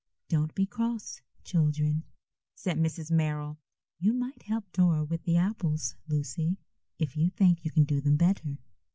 [0.29, 2.05] "Don't be cross, children,"
[2.55, 3.11] said Mrs.
[3.11, 3.59] Merrill.
[3.99, 6.57] "You might help Dora with the apples, Lucy,
[6.97, 8.57] if you think you can do them better.